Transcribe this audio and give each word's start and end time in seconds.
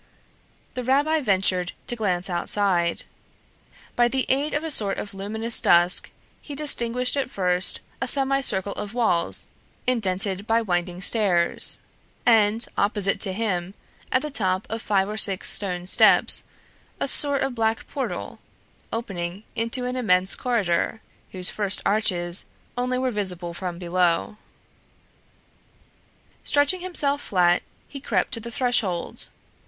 The 0.73 0.83
rabbi 0.83 1.21
ventured 1.21 1.73
to 1.85 1.95
glance 1.95 2.27
outside. 2.27 3.03
By 3.95 4.07
the 4.07 4.25
aid 4.29 4.55
of 4.55 4.63
a 4.63 4.71
sort 4.71 4.97
of 4.97 5.13
luminous 5.13 5.61
dusk 5.61 6.09
he 6.41 6.55
distinguished 6.55 7.15
at 7.15 7.29
first 7.29 7.81
a 8.01 8.07
semicircle 8.07 8.73
of 8.73 8.95
walls 8.95 9.45
indented 9.85 10.47
by 10.47 10.59
winding 10.59 11.01
stairs; 11.01 11.77
and 12.25 12.65
opposite 12.79 13.21
to 13.21 13.31
him, 13.31 13.75
at 14.11 14.23
the 14.23 14.31
top 14.31 14.65
of 14.71 14.81
five 14.81 15.07
or 15.07 15.17
six 15.17 15.51
stone 15.53 15.85
steps, 15.85 16.41
a 16.99 17.07
sort 17.07 17.43
of 17.43 17.53
black 17.53 17.87
portal, 17.87 18.39
opening 18.91 19.43
into 19.55 19.85
an 19.85 19.95
immense 19.95 20.33
corridor, 20.33 20.99
whose 21.31 21.51
first 21.51 21.79
arches 21.85 22.47
only 22.75 22.97
were 22.97 23.11
visible 23.11 23.53
from 23.53 23.77
below. 23.77 24.37
Stretching 26.43 26.81
himself 26.81 27.21
flat 27.21 27.61
he 27.87 27.99
crept 27.99 28.31
to 28.33 28.39
the 28.39 28.49
threshold. 28.49 29.29